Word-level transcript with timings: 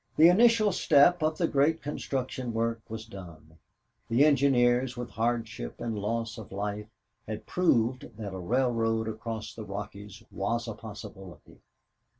The 0.17 0.29
initial 0.29 0.71
step 0.71 1.21
of 1.21 1.37
the 1.37 1.47
great 1.47 1.83
construction 1.83 2.55
work 2.55 2.81
was 2.89 3.05
done, 3.05 3.59
the 4.09 4.25
engineers 4.25 4.97
with 4.97 5.11
hardship 5.11 5.79
and 5.79 5.95
loss 5.95 6.39
of 6.39 6.51
life 6.51 6.89
had 7.27 7.45
proved 7.45 8.17
that 8.17 8.33
a 8.33 8.39
railroad 8.39 9.07
across 9.07 9.53
the 9.53 9.63
Rockies 9.63 10.23
was 10.31 10.67
a 10.67 10.73
possibility. 10.73 11.59